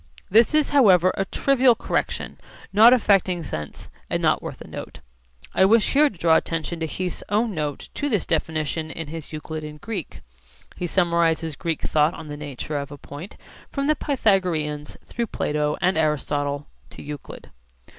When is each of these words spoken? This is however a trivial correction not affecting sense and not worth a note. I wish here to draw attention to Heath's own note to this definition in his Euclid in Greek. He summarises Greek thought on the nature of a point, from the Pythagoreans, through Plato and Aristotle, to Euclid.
This 0.31 0.55
is 0.55 0.71
however 0.71 1.13
a 1.15 1.25
trivial 1.25 1.75
correction 1.75 2.39
not 2.73 2.91
affecting 2.91 3.43
sense 3.43 3.91
and 4.09 4.19
not 4.19 4.41
worth 4.41 4.59
a 4.61 4.67
note. 4.67 4.99
I 5.53 5.63
wish 5.65 5.93
here 5.93 6.09
to 6.09 6.17
draw 6.17 6.37
attention 6.37 6.79
to 6.79 6.87
Heath's 6.87 7.21
own 7.29 7.53
note 7.53 7.89
to 7.93 8.09
this 8.09 8.25
definition 8.25 8.89
in 8.89 9.09
his 9.09 9.31
Euclid 9.31 9.63
in 9.63 9.77
Greek. 9.77 10.21
He 10.75 10.87
summarises 10.87 11.55
Greek 11.55 11.83
thought 11.83 12.15
on 12.15 12.29
the 12.29 12.35
nature 12.35 12.79
of 12.79 12.91
a 12.91 12.97
point, 12.97 13.37
from 13.71 13.85
the 13.85 13.95
Pythagoreans, 13.95 14.97
through 15.05 15.27
Plato 15.27 15.77
and 15.81 15.99
Aristotle, 15.99 16.65
to 16.89 17.03
Euclid. 17.03 17.51